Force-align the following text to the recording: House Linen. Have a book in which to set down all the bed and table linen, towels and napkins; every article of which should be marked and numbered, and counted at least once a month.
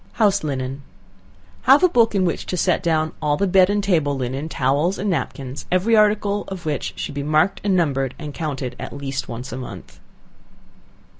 House 0.13 0.43
Linen. 0.43 0.81
Have 1.69 1.83
a 1.83 1.87
book 1.87 2.15
in 2.15 2.25
which 2.25 2.47
to 2.47 2.57
set 2.57 2.81
down 2.81 3.11
all 3.21 3.37
the 3.37 3.45
bed 3.45 3.69
and 3.69 3.83
table 3.83 4.17
linen, 4.17 4.49
towels 4.49 4.97
and 4.97 5.11
napkins; 5.11 5.67
every 5.71 5.95
article 5.95 6.43
of 6.47 6.65
which 6.65 6.93
should 6.95 7.13
be 7.13 7.21
marked 7.21 7.61
and 7.63 7.75
numbered, 7.75 8.15
and 8.17 8.33
counted 8.33 8.75
at 8.79 8.93
least 8.97 9.29
once 9.29 9.51
a 9.51 9.57
month. 9.57 9.99